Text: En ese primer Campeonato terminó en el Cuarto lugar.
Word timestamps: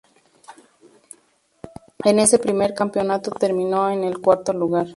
En 2.05 2.17
ese 2.17 2.39
primer 2.39 2.73
Campeonato 2.73 3.29
terminó 3.29 3.91
en 3.91 4.03
el 4.03 4.17
Cuarto 4.19 4.51
lugar. 4.51 4.87